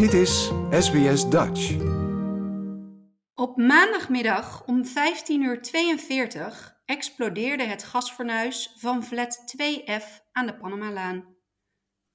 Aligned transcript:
Dit 0.00 0.12
is 0.12 0.50
SBS 0.70 1.28
Dutch. 1.28 1.76
Op 3.34 3.56
maandagmiddag 3.56 4.66
om 4.66 4.84
15.42 4.84 4.92
uur 5.28 6.82
explodeerde 6.84 7.64
het 7.64 7.82
gasfornuis 7.84 8.74
van 8.76 9.04
flat 9.04 9.38
2F 9.56 10.04
aan 10.32 10.46
de 10.46 10.56
Panamalaan. 10.56 11.36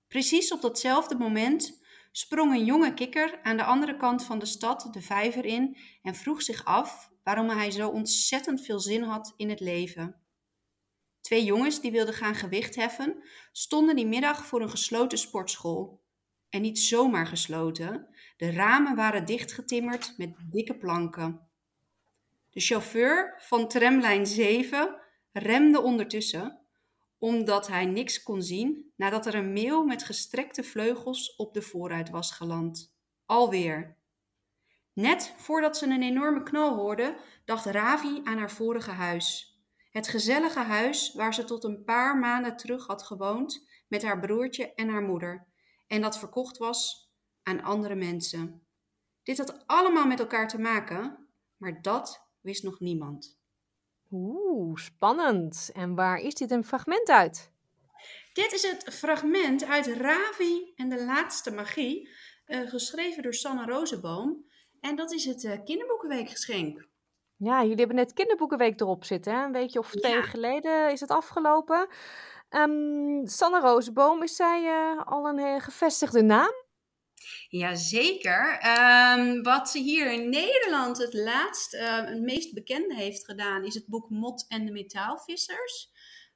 Precies 0.08 0.52
op 0.52 0.62
datzelfde 0.62 1.16
moment 1.16 1.82
sprong 2.12 2.54
een 2.54 2.66
jonge 2.66 2.94
kikker 2.94 3.40
aan 3.44 3.58
de 3.58 3.64
andere 3.64 3.98
kant 3.98 4.24
van 4.24 4.40
de 4.40 4.46
stad 4.46 4.88
de 4.92 5.02
vijver 5.02 5.46
in 5.46 5.78
en 6.02 6.16
vroeg 6.16 6.42
zich 6.42 6.66
af 6.66 7.10
waarom 7.24 7.50
hij 7.50 7.72
zo 7.72 7.90
ontzettend 7.90 8.62
veel 8.62 8.80
zin 8.80 9.04
had 9.04 9.34
in 9.38 9.50
het 9.50 9.60
leven. 9.60 10.22
Twee 11.22 11.44
jongens 11.44 11.82
die 11.82 11.92
wilden 11.92 12.14
gaan 12.14 12.36
gewicht 12.36 12.76
heffen, 12.76 13.24
stonden 13.52 13.96
die 13.96 14.08
middag 14.08 14.46
voor 14.46 14.62
een 14.62 14.70
gesloten 14.70 15.18
sportschool. 15.18 16.04
En 16.50 16.62
niet 16.62 16.80
zomaar 16.80 17.28
gesloten, 17.28 18.08
de 18.38 18.52
ramen 18.52 18.96
waren 18.96 19.26
dichtgetimmerd 19.26 20.14
met 20.18 20.36
dikke 20.50 20.78
planken. 20.78 21.48
De 22.50 22.60
chauffeur 22.60 23.36
van 23.38 23.68
tramlijn 23.68 24.26
7 24.26 24.96
remde 25.32 25.82
ondertussen, 25.82 26.60
omdat 27.18 27.68
hij 27.68 27.86
niks 27.86 28.24
kon 28.24 28.42
zien 28.42 28.92
nadat 28.96 29.26
er 29.26 29.36
een 29.36 29.54
meeuw 29.54 29.84
met 29.84 30.04
gestrekte 30.04 30.64
vleugels 30.64 31.36
op 31.36 31.54
de 31.54 31.62
vooruit 31.62 32.10
was 32.10 32.32
geland. 32.32 32.94
Alweer. 33.26 33.98
Net 34.94 35.34
voordat 35.38 35.78
ze 35.78 35.86
een 35.86 36.04
enorme 36.04 36.44
knal 36.44 36.76
hoorde, 36.76 37.18
dacht 37.46 37.66
Ravi 37.66 38.22
aan 38.24 38.38
haar 38.38 38.52
vorige 38.52 38.92
huis. 38.92 39.60
Het 39.92 40.08
gezellige 40.08 40.60
huis 40.60 41.14
waar 41.14 41.34
ze 41.34 41.44
tot 41.44 41.64
een 41.64 41.84
paar 41.84 42.18
maanden 42.18 42.58
terug 42.58 42.88
had 42.88 43.04
gewoond 43.04 43.68
met 43.88 44.04
haar 44.04 44.20
broertje 44.20 44.74
en 44.74 44.90
haar 44.90 45.02
moeder. 45.02 45.48
En 45.96 46.02
dat 46.02 46.20
verkocht 46.20 46.58
was 46.58 47.10
aan 47.44 47.64
andere 47.64 47.96
mensen. 47.96 48.68
Dit 49.24 49.38
had 49.38 49.64
allemaal 49.66 50.06
met 50.06 50.20
elkaar 50.20 50.48
te 50.48 50.60
maken, 50.60 51.28
maar 51.58 51.82
dat 51.82 52.28
wist 52.42 52.64
nog 52.64 52.80
niemand. 52.80 53.38
Oeh, 54.12 54.78
spannend. 54.78 55.70
En 55.74 55.96
waar 55.96 56.18
is 56.18 56.34
dit 56.34 56.52
een 56.52 56.64
fragment 56.64 57.10
uit? 57.10 57.52
Dit 58.34 58.54
is 58.54 58.62
het 58.62 58.94
fragment 58.94 59.66
uit 59.66 59.88
Ravi 59.88 60.74
en 60.76 60.90
de 60.90 61.06
laatste 61.06 61.52
magie, 61.52 62.10
uh, 62.48 62.70
geschreven 62.70 63.24
door 63.24 63.34
Sanne 63.34 63.66
Rozenboom. 63.66 64.46
En 64.80 64.96
dat 64.96 65.12
is 65.14 65.26
het 65.26 65.44
uh, 65.44 65.64
kinderboekenweekgeschenk. 65.64 66.88
Ja, 67.38 67.62
jullie 67.62 67.78
hebben 67.78 67.96
net 67.96 68.14
kinderboekenweek 68.14 68.82
erop 68.82 69.06
zitten. 69.06 69.34
Hè? 69.34 69.44
Een 69.46 69.52
weekje 69.52 69.80
of 69.80 69.92
twee 69.92 70.14
Ja. 70.14 70.22
geleden 70.22 70.92
is 70.92 71.00
het 71.00 71.10
afgelopen. 71.12 71.88
Ehm 72.50 73.28
Sanne 73.28 73.60
Rozenboom, 73.60 74.24
is 74.24 74.36
zij 74.36 74.66
eh, 74.66 75.06
al 75.06 75.28
een 75.28 75.40
eh, 75.40 75.62
gevestigde 75.62 76.22
naam? 76.22 76.52
Jazeker. 77.50 78.58
Ehm 78.60 79.42
wat 79.42 79.70
ze 79.70 79.80
hier 79.80 80.12
in 80.12 80.30
Nederland 80.30 80.98
het 80.98 81.14
laatst, 81.14 81.74
eh, 81.74 82.06
het 82.06 82.22
meest 82.22 82.54
bekende 82.54 82.96
heeft 82.96 83.26
gedaan, 83.26 83.64
is 83.64 83.74
het 83.74 83.88
boek 83.88 84.10
Mot 84.10 84.46
en 84.48 84.66
de 84.66 84.72
Metaalvissers. 84.72 85.90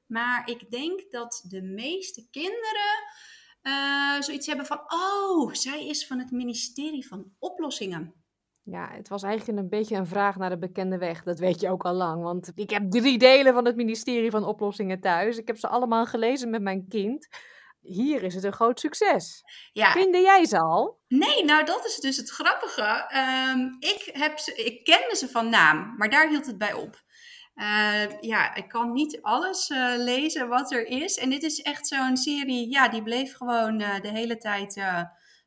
Maar 0.06 0.50
ik 0.50 0.70
denk 0.70 1.10
dat 1.10 1.44
de 1.48 1.62
meeste 1.62 2.28
kinderen 2.30 3.08
zoiets 4.22 4.46
hebben 4.46 4.66
van, 4.66 4.80
oh, 4.86 5.52
zij 5.52 5.86
is 5.86 6.06
van 6.06 6.18
het 6.18 6.30
ministerie 6.30 7.06
van 7.06 7.32
Oplossingen. 7.38 8.19
Ja, 8.62 8.90
het 8.92 9.08
was 9.08 9.22
eigenlijk 9.22 9.58
een 9.58 9.68
beetje 9.68 9.96
een 9.96 10.06
vraag 10.06 10.36
naar 10.36 10.50
de 10.50 10.58
bekende 10.58 10.98
weg. 10.98 11.22
Dat 11.22 11.38
weet 11.38 11.60
je 11.60 11.70
ook 11.70 11.84
al 11.84 11.92
lang. 11.92 12.22
Want 12.22 12.52
ik 12.54 12.70
heb 12.70 12.90
drie 12.90 13.18
delen 13.18 13.54
van 13.54 13.64
het 13.64 13.76
ministerie 13.76 14.30
van 14.30 14.44
Oplossingen 14.44 15.00
thuis. 15.00 15.38
Ik 15.38 15.46
heb 15.46 15.58
ze 15.58 15.68
allemaal 15.68 16.06
gelezen 16.06 16.50
met 16.50 16.62
mijn 16.62 16.88
kind. 16.88 17.28
Hier 17.80 18.22
is 18.22 18.34
het 18.34 18.44
een 18.44 18.52
groot 18.52 18.80
succes. 18.80 19.42
Ja, 19.72 19.94
jij 20.10 20.44
ze 20.44 20.58
al? 20.58 20.98
Nee, 21.08 21.44
nou 21.44 21.64
dat 21.64 21.86
is 21.86 21.96
dus 21.96 22.16
het 22.16 22.30
grappige. 22.30 23.06
Ehm, 23.08 23.58
ik, 23.78 24.10
heb 24.12 24.38
ze, 24.38 24.54
ik 24.54 24.84
kende 24.84 25.16
ze 25.16 25.28
van 25.28 25.48
naam, 25.48 25.94
maar 25.96 26.10
daar 26.10 26.28
hield 26.28 26.46
het 26.46 26.58
bij 26.58 26.72
op. 26.72 27.02
Eh, 27.54 28.20
ja, 28.20 28.54
ik 28.54 28.68
kan 28.68 28.92
niet 28.92 29.22
alles 29.22 29.68
eh, 29.68 29.92
lezen 29.96 30.48
wat 30.48 30.72
er 30.72 30.86
is. 30.86 31.18
En 31.18 31.30
dit 31.30 31.42
is 31.42 31.60
echt 31.60 31.86
zo'n 31.86 32.16
serie, 32.16 32.70
ja, 32.70 32.88
die 32.88 33.02
bleef 33.02 33.36
gewoon 33.36 33.80
eh, 33.80 34.00
de 34.00 34.08
hele 34.08 34.36
tijd 34.36 34.82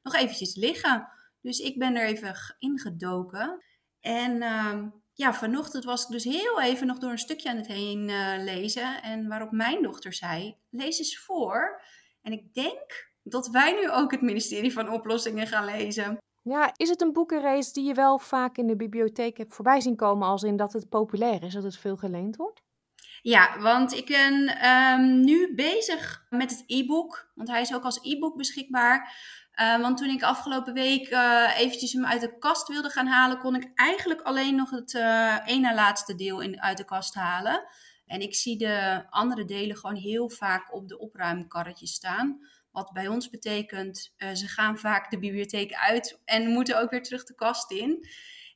nog 0.03 0.15
eventjes 0.15 0.55
liggen. 0.55 1.07
Dus 1.43 1.59
ik 1.59 1.77
ben 1.77 1.95
er 1.95 2.05
even 2.05 2.55
ingedoken. 2.59 3.63
En 3.99 4.41
ehm, 4.41 4.89
ja, 5.13 5.33
vanochtend 5.33 5.83
was 5.83 6.03
ik 6.03 6.09
dus 6.09 6.23
heel 6.23 6.61
even 6.61 6.87
nog 6.87 6.97
door 6.97 7.11
een 7.11 7.17
stukje 7.17 7.49
aan 7.49 7.57
het 7.57 7.67
heen 7.67 8.09
eh, 8.09 8.43
lezen. 8.43 9.01
En 9.01 9.27
waarop 9.27 9.51
mijn 9.51 9.81
dochter 9.81 10.13
zei, 10.13 10.57
lees 10.69 10.99
eens 10.99 11.19
voor. 11.19 11.81
En 12.21 12.31
ik 12.31 12.53
denk 12.53 13.11
dat 13.23 13.47
wij 13.47 13.71
nu 13.71 13.89
ook 13.89 14.11
het 14.11 14.21
ministerie 14.21 14.73
van 14.73 14.89
Oplossingen 14.89 15.47
gaan 15.47 15.65
lezen. 15.65 16.17
Ja, 16.41 16.73
is 16.75 16.89
het 16.89 17.01
een 17.01 17.13
boekenrace 17.13 17.73
die 17.73 17.83
je 17.83 17.93
wel 17.93 18.19
vaak 18.19 18.57
in 18.57 18.67
de 18.67 18.75
bibliotheek 18.75 19.37
hebt 19.37 19.55
voorbij 19.55 19.81
zien 19.81 19.95
komen, 19.95 20.27
als 20.27 20.43
in 20.43 20.55
dat 20.55 20.73
het 20.73 20.89
populair 20.89 21.43
is, 21.43 21.53
dat 21.53 21.63
het 21.63 21.77
veel 21.77 21.95
geleend 21.95 22.35
wordt? 22.35 22.61
Ja, 23.21 23.59
want 23.59 23.93
ik 23.93 24.05
ben 24.05 24.47
ehm, 24.47 25.19
nu 25.19 25.55
bezig 25.55 26.25
met 26.29 26.49
het 26.49 26.63
e-book. 26.67 27.31
Want 27.35 27.49
hij 27.49 27.61
is 27.61 27.73
ook 27.73 27.83
als 27.83 27.99
e-book 28.01 28.37
beschikbaar. 28.37 29.15
Eh, 29.53 29.79
want 29.79 29.97
toen 29.97 30.09
ik 30.09 30.23
afgelopen 30.23 30.73
week 30.73 31.07
eh, 31.07 31.51
eventjes 31.57 31.93
hem 31.93 32.05
uit 32.05 32.21
de 32.21 32.37
kast 32.37 32.67
wilde 32.67 32.89
gaan 32.89 33.07
halen, 33.07 33.37
kon 33.37 33.55
ik 33.55 33.71
eigenlijk 33.75 34.21
alleen 34.21 34.55
nog 34.55 34.69
het 34.69 34.95
eh 34.95 35.37
ene 35.45 35.73
laatste 35.73 36.15
deel 36.15 36.41
in, 36.41 36.61
uit 36.61 36.77
de 36.77 36.85
kast 36.85 37.13
halen. 37.13 37.65
En 38.05 38.21
ik 38.21 38.35
zie 38.35 38.57
de 38.57 39.05
andere 39.09 39.45
delen 39.45 39.77
gewoon 39.77 39.95
heel 39.95 40.29
vaak 40.29 40.73
op 40.73 40.87
de 40.87 40.99
opruimkarretjes 40.99 41.93
staan. 41.93 42.39
Wat 42.71 42.91
bij 42.91 43.07
ons 43.07 43.29
betekent, 43.29 44.13
ze 44.17 44.47
gaan 44.47 44.77
vaak 44.77 45.11
de 45.11 45.19
bibliotheek 45.19 45.73
uit 45.73 46.21
en 46.25 46.49
moeten 46.49 46.81
ook 46.81 46.89
weer 46.89 47.03
terug 47.03 47.23
de 47.23 47.35
kast 47.35 47.71
in. 47.71 48.07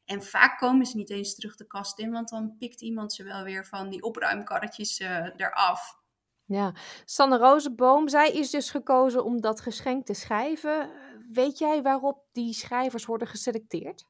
En 0.05 0.23
vaak 0.23 0.59
komen 0.59 0.85
ze 0.85 0.97
niet 0.97 1.09
eens 1.09 1.35
terug 1.35 1.55
de 1.55 1.67
kast 1.67 1.99
in, 1.99 2.11
want 2.11 2.29
dan 2.29 2.55
pikt 2.57 2.81
iemand 2.81 3.13
ze 3.13 3.23
wel 3.23 3.43
weer 3.43 3.65
van 3.65 3.89
die 3.89 4.03
opruimkarretjes 4.03 4.99
eraf. 5.35 5.97
Ja, 6.47 6.73
Sanne 7.05 7.37
Rozenboom, 7.37 8.09
zij 8.09 8.31
is 8.31 8.49
dus 8.49 8.69
gekozen 8.69 9.23
om 9.23 9.41
dat 9.41 9.61
geschenk 9.61 10.05
te 10.05 10.13
schrijven. 10.13 10.89
Weet 11.31 11.57
jij 11.57 11.81
waarop 11.81 12.25
die 12.31 12.53
schrijvers 12.53 13.05
worden 13.05 13.27
geselecteerd? 13.27 14.05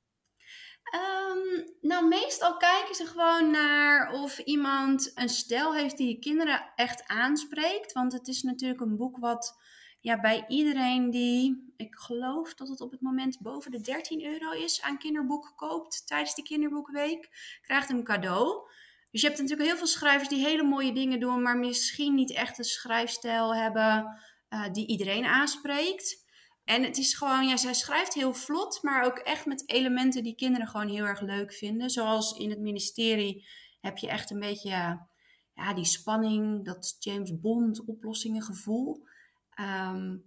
Ehm, 0.83 1.67
nou, 1.81 2.07
meestal 2.07 2.57
kijken 2.57 2.95
ze 2.95 3.05
gewoon 3.05 3.51
naar 3.51 4.11
of 4.11 4.39
iemand 4.39 5.11
een 5.15 5.29
stijl 5.29 5.73
heeft 5.73 5.97
die 5.97 6.07
je 6.07 6.19
kinderen 6.19 6.71
echt 6.75 7.07
aanspreekt. 7.07 7.93
Want 7.93 8.13
het 8.13 8.27
is 8.27 8.43
natuurlijk 8.43 8.81
een 8.81 8.97
boek 8.97 9.17
wat 9.17 9.57
ja, 10.01 10.19
bij 10.19 10.45
iedereen 10.47 11.09
die, 11.09 11.73
ik 11.77 11.95
geloof 11.95 12.53
dat 12.53 12.67
het 12.67 12.81
op 12.81 12.91
het 12.91 13.01
moment 13.01 13.39
boven 13.41 13.71
de 13.71 13.81
13 13.81 14.25
euro 14.25 14.51
is, 14.51 14.81
aan 14.81 14.97
kinderboeken 14.97 15.55
koopt 15.55 16.07
tijdens 16.07 16.35
de 16.35 16.43
kinderboekenweek, 16.43 17.29
krijgt 17.61 17.89
een 17.89 18.03
cadeau. 18.03 18.69
Dus 19.11 19.21
je 19.21 19.27
hebt 19.27 19.39
natuurlijk 19.39 19.69
heel 19.69 19.77
veel 19.77 19.87
schrijvers 19.87 20.29
die 20.29 20.45
hele 20.45 20.63
mooie 20.63 20.93
dingen 20.93 21.19
doen, 21.19 21.41
maar 21.41 21.57
misschien 21.57 22.15
niet 22.15 22.33
echt 22.33 22.57
een 22.57 22.63
schrijfstijl 22.63 23.55
hebben 23.55 24.19
eh, 24.47 24.71
die 24.71 24.87
iedereen 24.87 25.25
aanspreekt. 25.25 26.25
En 26.63 26.83
het 26.83 26.97
is 26.97 27.13
gewoon, 27.13 27.47
ja, 27.47 27.57
zij 27.57 27.73
schrijft 27.73 28.13
heel 28.13 28.33
vlot, 28.33 28.79
maar 28.81 29.05
ook 29.05 29.17
echt 29.17 29.45
met 29.45 29.69
elementen 29.69 30.23
die 30.23 30.35
kinderen 30.35 30.67
gewoon 30.67 30.89
heel 30.89 31.05
erg 31.05 31.21
leuk 31.21 31.53
vinden. 31.53 31.89
Zoals 31.89 32.37
in 32.37 32.49
het 32.49 32.59
ministerie 32.59 33.47
heb 33.79 33.97
je 33.97 34.07
echt 34.07 34.31
een 34.31 34.39
beetje 34.39 35.05
ja, 35.53 35.73
die 35.73 35.85
spanning, 35.85 36.65
dat 36.65 36.95
James 36.99 37.39
Bond 37.39 37.85
oplossingen 37.85 38.41
gevoel. 38.41 39.07
Ehm, 39.49 40.17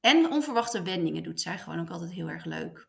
en 0.00 0.30
onverwachte 0.30 0.82
wendingen 0.82 1.22
doet 1.22 1.40
zij 1.40 1.58
gewoon 1.58 1.80
ook 1.80 1.90
altijd 1.90 2.12
heel 2.12 2.28
erg 2.28 2.44
leuk. 2.44 2.88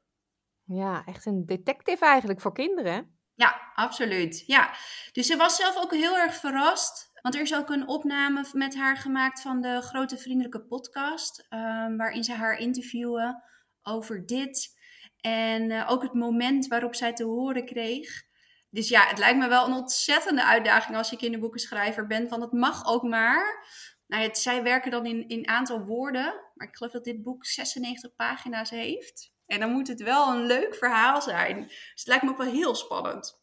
Ja, 0.64 1.06
echt 1.06 1.26
een 1.26 1.46
detective 1.46 2.06
eigenlijk 2.06 2.42
voor 2.42 2.54
kinderen. 2.54 3.20
Ja, 3.36 3.72
absoluut. 3.76 4.44
Ja. 4.48 4.74
Dus 5.12 5.28
ze 5.28 5.38
was 5.38 5.56
zelf 5.56 5.78
ook 5.78 5.94
heel 5.94 6.18
erg 6.18 6.36
verrast. 6.36 7.12
Want 7.22 7.36
er 7.36 7.42
is 7.42 7.56
ook 7.56 7.70
een 7.70 7.88
opname 7.88 8.46
met 8.54 8.76
haar 8.76 8.98
gemaakt 8.98 9.42
van 9.42 9.62
de 9.62 9.82
Grote 9.82 10.18
Vriendelijke 10.18 10.62
Podcast. 10.62 11.46
ehm, 11.50 11.98
waarin 11.98 12.24
ze 12.24 12.34
haar 12.34 12.58
interviewen 12.58 13.44
over 13.82 14.26
dit. 14.26 14.80
En 15.22 15.72
eh, 15.72 15.92
ook 15.92 16.02
het 16.02 16.14
moment 16.14 16.68
waarop 16.68 16.96
zij 16.96 17.14
te 17.14 17.24
horen 17.24 17.66
kreeg. 17.66 18.24
Dus 18.70 18.90
ja, 18.90 19.08
het 19.08 19.18
lijkt 19.18 19.40
me 19.40 19.48
wel 19.48 19.66
een 19.68 19.74
ontzettende 19.74 20.46
uitdaging 20.46 20.98
als 20.98 21.10
je 21.10 21.18
kinderboekenschrijver 21.18 22.08
bent. 22.08 22.30
Want 22.30 22.42
het 22.42 22.52
mag 22.52 22.86
ook 22.86 23.04
maar. 23.04 23.66
Nou, 24.08 24.24
het, 24.24 24.38
zij 24.38 24.64
werken 24.64 24.92
dan 24.92 25.06
in, 25.06 25.28
in 25.28 25.48
aantal 25.48 25.86
woorden. 25.86 26.34
Maar 26.54 26.68
ik 26.68 26.76
geloof 26.76 26.94
dat 26.94 27.04
dit 27.04 27.24
boek 27.24 27.46
96 27.46 28.16
pagina's 28.16 28.70
heeft. 28.70 29.34
En 29.52 29.60
dan 29.60 29.72
moet 29.72 29.88
het 29.88 30.02
wel 30.02 30.34
een 30.34 30.46
leuk 30.46 30.76
verhaal 30.76 31.22
zijn. 31.22 31.62
Dus 31.68 31.92
het 31.96 32.08
lijkt 32.08 32.24
me 32.24 32.30
ook 32.30 32.38
wel 32.38 32.52
heel 32.52 32.76
spannend. 32.76 33.40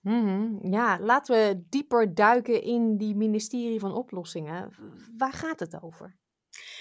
Mhm, 0.00 0.72
Ja, 0.72 0.98
laten 1.00 1.34
we 1.36 1.64
dieper 1.68 2.14
duiken 2.14 2.62
in 2.62 2.96
die 2.96 3.14
ministerie 3.16 3.80
van 3.80 3.94
oplossingen. 3.94 4.72
Waar 5.16 5.32
gaat 5.32 5.60
het 5.60 5.82
over? 5.82 6.18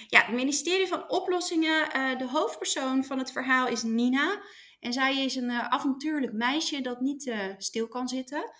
Ja, 0.07 0.25
het 0.25 0.35
ministerie 0.35 0.87
van 0.87 1.09
Oplossingen, 1.09 1.91
eh, 1.91 2.17
de 2.17 2.27
hoofdpersoon 2.27 3.03
van 3.03 3.17
het 3.17 3.31
verhaal 3.31 3.67
is 3.67 3.83
Nina. 3.83 4.41
En 4.79 4.93
zij 4.93 5.23
is 5.23 5.35
een 5.35 5.49
eh, 5.49 5.67
avontuurlijk 5.67 6.33
meisje 6.33 6.81
dat 6.81 7.01
niet 7.01 7.27
eh, 7.27 7.39
stil 7.57 7.87
kan 7.87 8.07
zitten. 8.07 8.51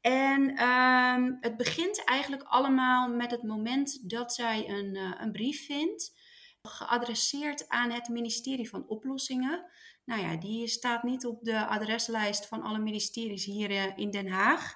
En 0.00 0.56
ehm, 0.56 1.32
het 1.40 1.56
begint 1.56 2.04
eigenlijk 2.04 2.42
allemaal 2.42 3.08
met 3.08 3.30
het 3.30 3.42
moment 3.42 4.10
dat 4.10 4.34
zij 4.34 4.68
een, 4.68 4.96
een 4.96 5.32
brief 5.32 5.66
vindt. 5.66 6.12
Geadresseerd 6.62 7.68
aan 7.68 7.90
het 7.90 8.08
ministerie 8.08 8.68
van 8.68 8.88
Oplossingen. 8.88 9.70
Nou 10.04 10.20
ja, 10.20 10.36
die 10.36 10.66
staat 10.68 11.02
niet 11.02 11.26
op 11.26 11.44
de 11.44 11.66
adreslijst 11.66 12.46
van 12.46 12.62
alle 12.62 12.78
ministeries 12.78 13.44
hier 13.44 13.70
eh, 13.70 13.96
in 13.96 14.10
Den 14.10 14.28
Haag. 14.28 14.74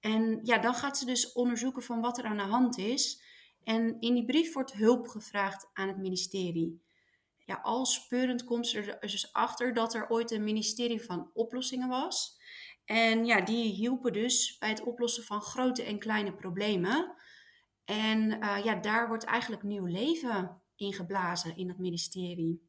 En 0.00 0.40
ja, 0.42 0.58
dan 0.58 0.74
gaat 0.74 0.98
ze 0.98 1.04
dus 1.04 1.32
onderzoeken 1.32 1.82
van 1.82 2.00
wat 2.00 2.18
er 2.18 2.24
aan 2.24 2.36
de 2.36 2.42
hand 2.42 2.78
is. 2.78 3.22
En 3.62 4.00
in 4.00 4.14
die 4.14 4.24
brief 4.24 4.52
wordt 4.52 4.72
hulp 4.72 5.08
gevraagd 5.08 5.70
aan 5.72 5.88
het 5.88 5.98
ministerie. 5.98 6.82
Ja, 7.44 7.60
al 7.62 7.86
speurend 7.86 8.44
komt 8.44 8.66
ze 8.66 8.80
er 8.80 9.00
dus 9.00 9.32
achter 9.32 9.74
dat 9.74 9.94
er 9.94 10.08
ooit 10.08 10.30
een 10.30 10.44
ministerie 10.44 11.04
van 11.04 11.30
oplossingen 11.34 11.88
was. 11.88 12.40
En 12.84 13.24
ja, 13.24 13.40
die 13.40 13.72
hielpen 13.72 14.12
dus 14.12 14.58
bij 14.58 14.68
het 14.68 14.82
oplossen 14.82 15.24
van 15.24 15.40
grote 15.40 15.82
en 15.82 15.98
kleine 15.98 16.34
problemen. 16.34 17.14
En 17.84 18.42
uh, 18.42 18.64
ja, 18.64 18.74
daar 18.74 19.08
wordt 19.08 19.24
eigenlijk 19.24 19.62
nieuw 19.62 19.86
leven 19.86 20.62
ingeblazen 20.76 21.56
in 21.56 21.68
het 21.68 21.78
ministerie. 21.78 22.68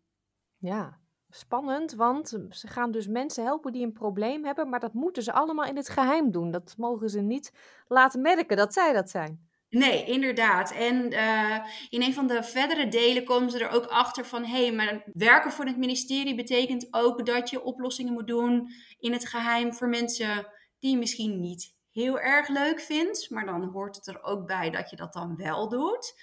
Ja, 0.57 1.00
spannend, 1.30 1.94
want 1.94 2.40
ze 2.50 2.68
gaan 2.68 2.92
dus 2.92 3.07
mensen 3.07 3.44
helpen 3.44 3.72
die 3.72 3.86
een 3.86 3.94
probleem 3.94 4.46
hebben, 4.46 4.69
maar 4.69 4.80
dat 4.80 4.94
moeten 4.94 5.24
ze 5.24 5.34
allemaal 5.34 5.66
in 5.66 5.75
het 5.75 5.90
geheim 5.90 6.31
doen. 6.31 6.52
Dat 6.52 6.74
mogen 6.78 7.10
ze 7.10 7.22
niet 7.22 7.54
laten 7.88 8.22
merken 8.22 8.57
dat 8.57 8.74
zij 8.74 8.94
dat 8.94 9.10
zijn. 9.10 9.50
Nee, 9.69 10.06
inderdaad. 10.06 10.72
En 10.72 11.13
uh, 11.13 11.66
in 11.90 12.02
een 12.02 12.13
van 12.13 12.28
de 12.28 12.44
verdere 12.44 12.88
delen 12.88 13.24
komen 13.24 13.52
ze 13.52 13.60
er 13.60 13.69
ook 13.69 13.86
achter 13.86 14.25
van: 14.25 14.46
hé, 14.46 14.66
hey, 14.66 14.72
maar 14.74 15.04
werken 15.13 15.51
voor 15.51 15.66
het 15.66 15.78
ministerie 15.78 16.36
betekent 16.36 16.88
ook 16.92 17.25
dat 17.25 17.50
je 17.50 17.63
oplossingen 17.63 18.13
moet 18.13 18.28
doen 18.28 18.69
in 19.00 19.12
het 19.12 19.28
geheim 19.28 19.74
voor 19.74 19.90
mensen 19.90 20.48
die 20.80 20.92
je 20.92 20.98
misschien 20.98 21.40
niet 21.40 21.74
heel 21.92 22.19
erg 22.19 22.48
leuk 22.48 22.80
vindt. 22.80 23.30
Maar 23.30 23.46
dan 23.46 23.63
hoort 23.63 23.96
het 23.96 24.08
er 24.08 24.24
ook 24.24 24.48
bij 24.48 24.69
dat 24.69 24.90
je 24.90 24.96
dat 24.96 25.13
dan 25.13 25.36
wel 25.36 25.69
doet. 25.69 26.13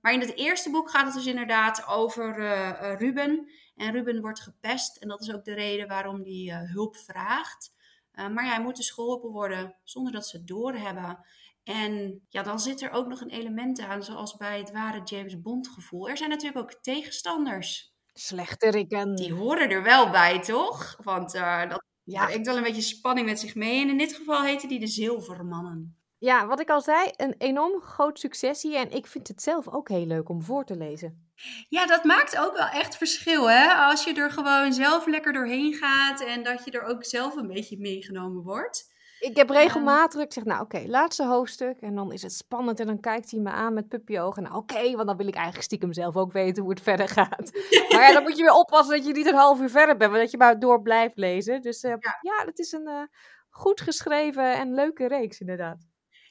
Maar 0.00 0.12
in 0.12 0.20
het 0.20 0.36
eerste 0.36 0.70
boek 0.70 0.90
gaat 0.90 1.04
het 1.04 1.14
dus 1.14 1.26
inderdaad 1.26 1.86
over 1.86 2.38
uh, 2.38 2.94
Ruben. 2.98 3.50
En 3.76 3.92
Ruben 3.92 4.20
wordt 4.20 4.40
gepest 4.40 4.96
en 4.96 5.08
dat 5.08 5.20
is 5.20 5.34
ook 5.34 5.44
de 5.44 5.54
reden 5.54 5.88
waarom 5.88 6.22
hij 6.22 6.62
uh, 6.62 6.72
hulp 6.72 6.96
vraagt. 6.96 7.72
maar 8.14 8.44
ja, 8.44 8.50
hij 8.50 8.62
moet 8.62 8.76
dus 8.76 8.90
geholpen 8.90 9.30
worden 9.30 9.76
zonder 9.84 10.12
dat 10.12 10.26
ze 10.26 10.36
het 10.36 10.46
doorhebben. 10.46 11.24
En 11.64 12.22
ja, 12.28 12.42
dan 12.42 12.60
zit 12.60 12.82
er 12.82 12.90
ook 12.90 13.06
nog 13.06 13.20
een 13.20 13.30
element 13.30 13.80
aan, 13.80 14.02
zoals 14.02 14.36
bij 14.36 14.58
het 14.58 14.70
ware 14.70 15.00
James 15.04 15.40
Bond 15.40 15.68
gevoel. 15.68 16.08
Er 16.08 16.16
zijn 16.16 16.30
natuurlijk 16.30 16.58
ook 16.58 16.82
tegenstanders. 16.82 17.94
Slechteriken. 18.12 19.14
Die 19.14 19.32
horen 19.32 19.70
er 19.70 19.82
wel 19.82 20.10
bij, 20.10 20.40
toch? 20.40 20.96
Want 21.02 21.32
dat 21.32 21.82
ja. 22.02 22.26
brengt 22.26 22.46
wel 22.46 22.56
een 22.56 22.62
beetje 22.62 22.80
spanning 22.80 23.26
met 23.26 23.40
zich 23.40 23.54
mee. 23.54 23.82
En 23.82 23.88
in 23.88 23.98
dit 23.98 24.12
geval 24.12 24.42
heten 24.42 24.68
die 24.68 24.80
de 24.80 24.86
Zilvermannen. 24.86 25.99
Ja, 26.20 26.46
wat 26.46 26.60
ik 26.60 26.70
al 26.70 26.80
zei, 26.80 27.10
een 27.16 27.34
enorm 27.38 27.80
groot 27.80 28.18
succes 28.18 28.62
hier. 28.62 28.76
En 28.76 28.90
ik 28.90 29.06
vind 29.06 29.28
het 29.28 29.42
zelf 29.42 29.68
ook 29.68 29.88
heel 29.88 30.06
leuk 30.06 30.28
om 30.28 30.42
voor 30.42 30.64
te 30.64 30.76
lezen. 30.76 31.30
Ja, 31.68 31.86
dat 31.86 32.04
maakt 32.04 32.38
ook 32.38 32.56
wel 32.56 32.66
echt 32.66 32.96
verschil, 32.96 33.50
hè? 33.50 33.72
Als 33.72 34.04
je 34.04 34.14
er 34.14 34.30
gewoon 34.30 34.72
zelf 34.72 35.06
lekker 35.06 35.32
doorheen 35.32 35.74
gaat 35.74 36.20
en 36.20 36.42
dat 36.42 36.64
je 36.64 36.70
er 36.70 36.82
ook 36.82 37.04
zelf 37.04 37.36
een 37.36 37.46
beetje 37.46 37.78
meegenomen 37.78 38.42
wordt. 38.42 38.88
Ik 39.20 39.36
heb 39.36 39.50
regelmatig, 39.50 40.20
ik 40.20 40.32
zeg 40.32 40.44
nou 40.44 40.62
oké, 40.62 40.82
laatste 40.86 41.24
hoofdstuk. 41.24 41.80
En 41.80 41.94
dan 41.94 42.12
is 42.12 42.22
het 42.22 42.32
spannend 42.32 42.80
en 42.80 42.86
dan 42.86 43.00
kijkt 43.00 43.30
hij 43.30 43.40
me 43.40 43.50
aan 43.50 43.74
met 43.74 43.88
puppyogen. 43.88 44.42
Nou 44.42 44.54
oké, 44.54 44.94
want 44.94 45.06
dan 45.06 45.16
wil 45.16 45.28
ik 45.28 45.34
eigenlijk 45.34 45.64
stiekem 45.64 45.92
zelf 45.92 46.16
ook 46.16 46.32
weten 46.32 46.62
hoe 46.62 46.72
het 46.72 46.82
verder 46.82 47.08
gaat. 47.08 47.50
maar 47.92 48.02
ja, 48.02 48.12
dan 48.12 48.22
moet 48.22 48.36
je 48.36 48.42
weer 48.42 48.52
oppassen 48.52 48.96
dat 48.96 49.06
je 49.06 49.12
niet 49.12 49.26
een 49.26 49.34
half 49.34 49.60
uur 49.60 49.70
verder 49.70 49.96
bent, 49.96 50.10
maar 50.10 50.20
dat 50.20 50.30
je 50.30 50.36
maar 50.36 50.58
door 50.58 50.82
blijft 50.82 51.16
lezen. 51.16 51.62
Dus 51.62 51.84
uh, 51.84 51.90
ja. 51.90 52.18
ja, 52.20 52.44
het 52.44 52.58
is 52.58 52.72
een 52.72 52.88
uh, 52.88 53.02
goed 53.48 53.80
geschreven 53.80 54.54
en 54.54 54.74
leuke 54.74 55.08
reeks 55.08 55.40
inderdaad. 55.40 55.89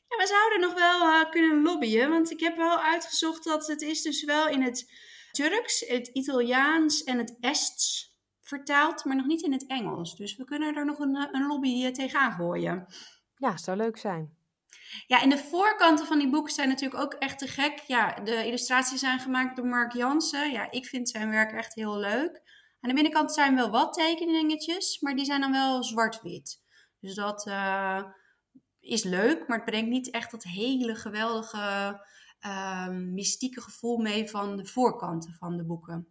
Ja, 0.10 0.18
we 0.18 0.28
zouden 0.28 0.60
nog 0.60 0.74
wel 0.74 1.02
uh, 1.02 1.30
kunnen 1.30 1.62
lobbyen, 1.62 2.10
want 2.10 2.32
ik 2.32 2.40
heb 2.40 2.58
wel 2.58 2.80
uitgezocht 2.80 3.44
dat 3.44 3.68
het 3.68 3.82
is 3.82 4.02
dus 4.02 4.24
wel 4.24 4.48
in 4.48 4.62
het 4.62 4.92
Turks, 5.32 5.80
het 5.88 6.08
Italiaans 6.08 7.04
en 7.04 7.18
het 7.18 7.38
Ests 7.40 8.18
vertaald, 8.42 9.06
maar 9.06 9.16
nog 9.16 9.26
niet 9.26 9.42
in 9.42 9.52
het 9.52 9.68
Engels. 9.68 10.16
Dus 10.16 10.36
we 10.36 10.44
kunnen 10.44 10.76
er 10.76 10.86
nog 10.86 11.00
een, 11.00 11.16
eh, 11.16 11.28
een 11.32 11.48
lobby 11.48 11.86
eh, 11.86 11.92
tegenaan 11.92 12.32
gooien. 12.32 12.86
Ja, 13.36 13.58
zou 13.58 13.78
leuk 13.78 13.98
zijn. 13.98 14.38
Ja, 15.08 15.22
en 15.22 15.30
de 15.30 15.38
voorkanten 15.38 16.06
van 16.06 16.20
die 16.20 16.30
boeken 16.30 16.54
zijn 16.54 16.70
natuurlijk 16.70 17.02
ook 17.02 17.14
echt 17.14 17.40
te 17.40 17.48
gek. 17.48 17.80
Ja, 17.80 18.14
de 18.14 18.46
illustraties 18.46 19.00
zijn 19.00 19.20
gemaakt 19.20 19.56
door 19.56 19.66
Mark 19.66 19.94
Jansen. 19.94 20.52
Ja, 20.52 20.72
ik 20.72 20.86
vind 20.86 21.10
zijn 21.10 21.30
werk 21.30 21.52
echt 21.52 21.74
heel 21.74 21.98
leuk. 21.98 22.42
Aan 22.82 22.90
de 22.90 22.94
binnenkant 22.94 23.34
zijn 23.34 23.56
wel 23.56 23.70
wat 23.70 23.94
tekeningetjes, 23.94 25.00
maar 25.00 25.16
die 25.16 25.26
zijn 25.26 25.42
dan 25.42 25.52
wel 25.52 25.84
zwart-wit. 25.84 26.62
Dus 27.00 27.16
dat 27.16 27.48
uh, 27.48 28.04
is 28.80 29.04
leuk, 29.04 29.48
maar 29.48 29.58
het 29.58 29.66
brengt 29.66 29.90
niet 29.90 30.10
echt 30.10 30.32
dat 30.32 30.44
hele 30.44 30.96
geweldige 30.96 32.02
uh, 32.46 32.88
mystieke 32.90 33.62
gevoel 33.62 33.98
mee 33.98 34.30
van 34.30 34.58
de 34.58 34.66
voorkanten 34.66 35.34
van 35.34 35.58
de 35.58 35.66
boeken. 35.66 36.08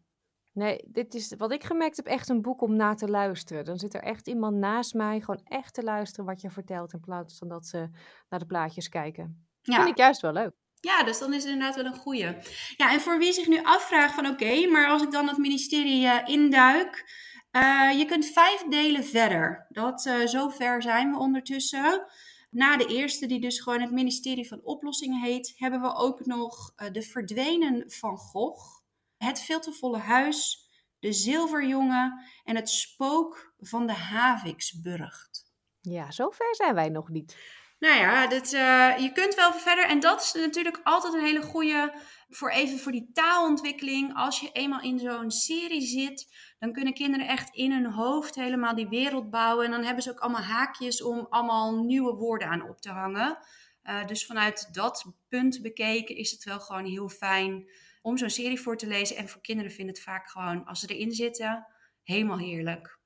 Nee, 0.52 0.84
dit 0.86 1.14
is 1.14 1.34
wat 1.36 1.52
ik 1.52 1.64
gemerkt 1.64 1.96
heb, 1.96 2.06
echt 2.06 2.28
een 2.28 2.42
boek 2.42 2.60
om 2.60 2.76
na 2.76 2.94
te 2.94 3.08
luisteren. 3.08 3.64
Dan 3.64 3.78
zit 3.78 3.94
er 3.94 4.02
echt 4.02 4.28
iemand 4.28 4.56
naast 4.56 4.94
mij, 4.94 5.20
gewoon 5.20 5.44
echt 5.44 5.74
te 5.74 5.82
luisteren 5.82 6.24
wat 6.24 6.40
je 6.40 6.50
vertelt, 6.50 6.92
in 6.92 7.00
plaats 7.00 7.38
van 7.38 7.48
dat 7.48 7.66
ze 7.66 7.88
naar 8.28 8.40
de 8.40 8.46
plaatjes 8.46 8.88
kijken. 8.88 9.48
Ja. 9.62 9.76
Vind 9.76 9.88
ik 9.88 9.96
juist 9.96 10.20
wel 10.20 10.32
leuk. 10.32 10.52
Ja, 10.80 11.04
dus 11.04 11.18
dan 11.18 11.34
is 11.34 11.42
het 11.42 11.52
inderdaad 11.52 11.76
wel 11.76 11.84
een 11.84 11.98
goeie. 11.98 12.36
Ja, 12.76 12.92
en 12.92 13.00
voor 13.00 13.18
wie 13.18 13.32
zich 13.32 13.48
nu 13.48 13.62
afvraagt 13.62 14.14
van 14.14 14.26
oké, 14.26 14.66
maar 14.66 14.88
als 14.88 15.02
ik 15.02 15.10
dan 15.10 15.28
het 15.28 15.38
ministerie 15.38 16.04
uh, 16.04 16.18
induik, 16.24 17.04
uh, 17.52 17.98
je 17.98 18.04
kunt 18.04 18.26
vijf 18.26 18.62
delen 18.68 19.04
verder. 19.04 19.66
Dat, 19.68 20.06
uh, 20.06 20.26
zover 20.26 20.82
zijn 20.82 21.10
we 21.10 21.18
ondertussen. 21.18 22.06
Na 22.50 22.76
de 22.76 22.86
eerste, 22.86 23.26
die 23.26 23.40
dus 23.40 23.60
gewoon 23.60 23.80
het 23.80 23.90
ministerie 23.90 24.48
van 24.48 24.60
Oplossingen 24.62 25.22
heet, 25.22 25.52
hebben 25.56 25.80
we 25.80 25.94
ook 25.94 26.26
nog 26.26 26.74
de 26.92 27.02
verdwenen 27.02 27.90
van 27.90 28.16
Gogh. 28.16 28.80
Het 29.16 29.40
veel 29.40 29.60
te 29.60 29.72
volle 29.72 29.98
huis, 29.98 30.68
de 30.98 31.12
zilverjongen 31.12 32.24
en 32.44 32.56
het 32.56 32.68
spook 32.68 33.54
van 33.58 33.86
de 33.86 33.92
Haviksburgt. 33.92 35.52
Ja, 35.80 36.10
zover 36.10 36.54
zijn 36.54 36.74
wij 36.74 36.88
nog 36.88 37.08
niet. 37.08 37.36
Nou 37.78 37.98
ja, 37.98 38.26
dit, 38.26 38.52
uh, 38.52 38.98
je 38.98 39.10
kunt 39.12 39.34
wel 39.34 39.52
verder. 39.52 39.84
En 39.84 40.00
dat 40.00 40.22
is 40.22 40.32
natuurlijk 40.32 40.80
altijd 40.82 41.14
een 41.14 41.24
hele 41.24 41.42
goede 41.42 41.94
voor 42.28 42.50
even 42.50 42.78
voor 42.78 42.92
die 42.92 43.10
taalontwikkeling. 43.12 44.14
Als 44.14 44.40
je 44.40 44.52
eenmaal 44.52 44.80
in 44.80 44.98
zo'n 44.98 45.30
serie 45.30 45.86
zit, 45.86 46.26
dan 46.58 46.72
kunnen 46.72 46.94
kinderen 46.94 47.26
echt 47.26 47.54
in 47.54 47.72
hun 47.72 47.92
hoofd 47.92 48.34
helemaal 48.34 48.74
die 48.74 48.88
wereld 48.88 49.30
bouwen. 49.30 49.64
En 49.64 49.70
dan 49.70 49.84
hebben 49.84 50.02
ze 50.02 50.10
ook 50.10 50.18
allemaal 50.18 50.42
haakjes 50.42 51.02
om 51.02 51.26
allemaal 51.28 51.84
nieuwe 51.84 52.14
woorden 52.14 52.48
aan 52.48 52.68
op 52.68 52.80
te 52.80 52.90
hangen. 52.90 53.38
Uh, 53.82 54.06
dus 54.06 54.26
vanuit 54.26 54.68
dat 54.74 55.12
punt 55.28 55.62
bekeken 55.62 56.16
is 56.16 56.30
het 56.30 56.44
wel 56.44 56.60
gewoon 56.60 56.84
heel 56.84 57.08
fijn 57.08 57.70
om 58.02 58.18
zo'n 58.18 58.30
serie 58.30 58.60
voor 58.60 58.76
te 58.76 58.86
lezen. 58.86 59.16
En 59.16 59.28
voor 59.28 59.40
kinderen 59.40 59.72
vinden 59.72 59.94
het 59.94 60.04
vaak 60.04 60.30
gewoon, 60.30 60.64
als 60.64 60.80
ze 60.80 60.86
erin 60.86 61.12
zitten, 61.12 61.66
helemaal 62.02 62.38
heerlijk. 62.38 62.98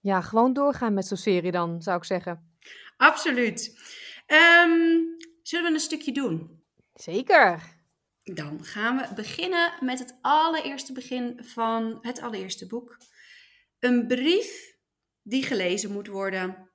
Ja, 0.00 0.20
gewoon 0.20 0.52
doorgaan 0.52 0.94
met 0.94 1.06
zo'n 1.06 1.16
serie 1.16 1.50
dan, 1.50 1.82
zou 1.82 1.96
ik 1.96 2.04
zeggen. 2.04 2.58
Absoluut. 2.96 3.78
Um, 4.32 5.16
zullen 5.42 5.66
we 5.66 5.72
een 5.72 5.80
stukje 5.80 6.12
doen? 6.12 6.64
Zeker. 6.94 7.78
Dan 8.22 8.64
gaan 8.64 8.96
we 8.96 9.14
beginnen 9.14 9.72
met 9.80 9.98
het 9.98 10.18
allereerste 10.20 10.92
begin 10.92 11.44
van 11.44 11.98
het 12.00 12.20
allereerste 12.20 12.66
boek. 12.66 12.96
Een 13.78 14.06
brief 14.06 14.76
die 15.22 15.42
gelezen 15.42 15.92
moet 15.92 16.06
worden. 16.06 16.70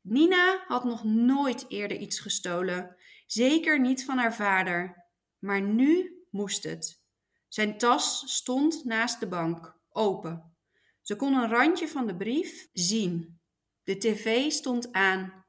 Nina 0.00 0.64
had 0.66 0.84
nog 0.84 1.04
nooit 1.04 1.64
eerder 1.68 1.96
iets 1.96 2.20
gestolen, 2.20 2.96
zeker 3.26 3.80
niet 3.80 4.04
van 4.04 4.18
haar 4.18 4.34
vader. 4.34 5.06
Maar 5.38 5.60
nu 5.60 6.24
moest 6.30 6.64
het. 6.64 7.02
Zijn 7.48 7.78
tas 7.78 8.34
stond 8.36 8.84
naast 8.84 9.20
de 9.20 9.28
bank, 9.28 9.80
open. 9.90 10.56
Ze 11.02 11.16
kon 11.16 11.34
een 11.34 11.48
randje 11.48 11.88
van 11.88 12.06
de 12.06 12.16
brief 12.16 12.68
zien. 12.72 13.40
De 13.82 13.96
tv 13.96 14.50
stond 14.50 14.92
aan. 14.92 15.44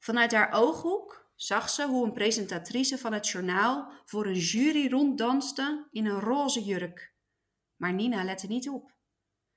Vanuit 0.00 0.32
haar 0.32 0.52
ooghoek 0.52 1.30
zag 1.34 1.70
ze 1.70 1.86
hoe 1.86 2.04
een 2.04 2.12
presentatrice 2.12 2.98
van 2.98 3.12
het 3.12 3.28
journaal 3.28 3.92
voor 4.04 4.26
een 4.26 4.38
jury 4.38 4.90
ronddanste 4.90 5.88
in 5.90 6.06
een 6.06 6.20
roze 6.20 6.64
jurk. 6.64 7.14
Maar 7.76 7.92
Nina 7.92 8.24
lette 8.24 8.46
niet 8.46 8.68
op. 8.68 8.94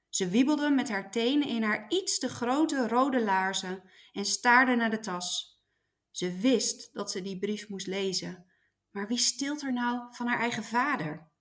Ze 0.09 0.27
wiebelde 0.27 0.69
met 0.69 0.89
haar 0.89 1.11
tenen 1.11 1.47
in 1.47 1.63
haar 1.63 1.85
iets 1.89 2.19
te 2.19 2.29
grote 2.29 2.87
rode 2.87 3.23
laarzen 3.23 3.83
en 4.11 4.25
staarde 4.25 4.75
naar 4.75 4.89
de 4.89 4.99
tas. 4.99 5.59
Ze 6.11 6.37
wist 6.37 6.93
dat 6.93 7.11
ze 7.11 7.21
die 7.21 7.39
brief 7.39 7.69
moest 7.69 7.87
lezen, 7.87 8.45
maar 8.91 9.07
wie 9.07 9.17
stilt 9.17 9.61
er 9.61 9.73
nou 9.73 10.15
van 10.15 10.27
haar 10.27 10.39
eigen 10.39 10.63
vader? 10.63 11.31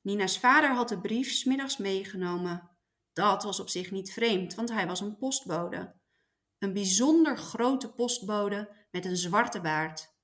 Nina's 0.00 0.38
vader 0.38 0.70
had 0.70 0.88
de 0.88 1.00
brief 1.00 1.30
smiddags 1.30 1.76
meegenomen. 1.76 2.70
Dat 3.12 3.42
was 3.42 3.60
op 3.60 3.68
zich 3.68 3.90
niet 3.90 4.12
vreemd, 4.12 4.54
want 4.54 4.70
hij 4.70 4.86
was 4.86 5.00
een 5.00 5.16
postbode. 5.16 5.99
Een 6.60 6.72
bijzonder 6.72 7.38
grote 7.38 7.92
postbode 7.92 8.86
met 8.90 9.04
een 9.04 9.16
zwarte 9.16 9.60
baard. 9.60 10.14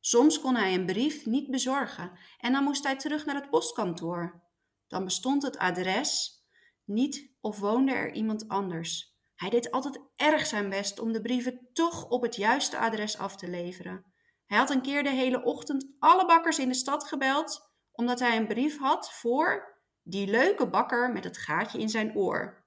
Soms 0.00 0.40
kon 0.40 0.56
hij 0.56 0.74
een 0.74 0.86
brief 0.86 1.26
niet 1.26 1.50
bezorgen 1.50 2.18
en 2.38 2.52
dan 2.52 2.64
moest 2.64 2.84
hij 2.84 2.96
terug 2.96 3.24
naar 3.24 3.34
het 3.34 3.50
postkantoor. 3.50 4.42
Dan 4.86 5.04
bestond 5.04 5.42
het 5.42 5.58
adres 5.58 6.42
niet 6.84 7.30
of 7.40 7.58
woonde 7.58 7.92
er 7.92 8.12
iemand 8.12 8.48
anders. 8.48 9.16
Hij 9.34 9.50
deed 9.50 9.70
altijd 9.70 10.00
erg 10.16 10.46
zijn 10.46 10.68
best 10.68 10.98
om 10.98 11.12
de 11.12 11.20
brieven 11.20 11.68
toch 11.72 12.08
op 12.08 12.22
het 12.22 12.36
juiste 12.36 12.78
adres 12.78 13.18
af 13.18 13.36
te 13.36 13.48
leveren. 13.48 14.04
Hij 14.46 14.58
had 14.58 14.70
een 14.70 14.82
keer 14.82 15.02
de 15.02 15.10
hele 15.10 15.42
ochtend 15.42 15.86
alle 15.98 16.26
bakkers 16.26 16.58
in 16.58 16.68
de 16.68 16.74
stad 16.74 17.08
gebeld, 17.08 17.74
omdat 17.92 18.18
hij 18.18 18.36
een 18.36 18.46
brief 18.46 18.78
had 18.78 19.12
voor 19.12 19.72
Die 20.02 20.26
leuke 20.26 20.68
bakker 20.68 21.12
met 21.12 21.24
het 21.24 21.38
gaatje 21.38 21.78
in 21.78 21.88
zijn 21.88 22.16
oor. 22.16 22.64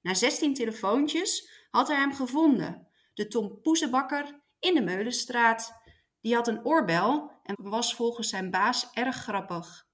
Na 0.00 0.14
16 0.14 0.54
telefoontjes 0.54 1.59
had 1.70 1.88
hij 1.88 1.96
hem 1.96 2.12
gevonden, 2.12 2.88
de 3.14 3.28
Tom 3.28 3.60
Poezenbakker 3.62 4.40
in 4.58 4.74
de 4.74 4.82
Meulenstraat. 4.82 5.82
Die 6.20 6.34
had 6.34 6.48
een 6.48 6.64
oorbel 6.64 7.30
en 7.42 7.54
was 7.62 7.94
volgens 7.94 8.28
zijn 8.28 8.50
baas 8.50 8.90
erg 8.92 9.16
grappig. 9.16 9.88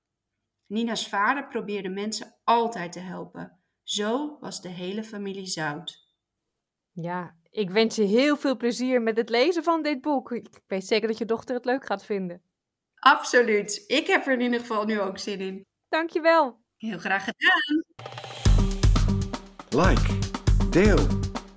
Nina's 0.67 1.09
vader 1.09 1.49
probeerde 1.49 1.89
mensen 1.89 2.37
altijd 2.45 2.93
te 2.93 3.01
helpen. 3.01 3.61
Zo 3.83 4.37
was 4.41 4.61
de 4.61 4.69
hele 4.69 5.05
familie 5.05 5.47
zout. 5.47 6.07
Ja, 6.93 7.37
ik 7.51 7.71
wens 7.71 7.97
je 7.97 8.03
heel 8.03 8.37
veel 8.37 8.57
plezier 8.57 9.03
met 9.03 9.17
het 9.17 9.29
lezen 9.29 9.63
van 9.63 9.83
dit 9.83 10.01
boek. 10.01 10.33
Ik 10.33 10.61
weet 10.67 10.87
zeker 10.87 11.09
dat 11.09 11.19
je 11.19 11.25
dochter 11.25 11.55
het 11.55 11.65
leuk 11.65 11.87
gaat 11.87 12.05
vinden. 12.05 12.43
Absoluut. 12.95 13.85
Ik 13.87 14.07
heb 14.07 14.27
er 14.27 14.33
in 14.33 14.41
ieder 14.41 14.61
geval 14.61 14.85
nu 14.85 15.01
ook 15.01 15.19
zin 15.19 15.41
in. 15.41 15.65
Dankjewel. 15.89 16.59
Heel 16.77 16.99
graag 16.99 17.25
gedaan. 17.25 17.85
Like, 19.71 20.19
deel, 20.71 21.07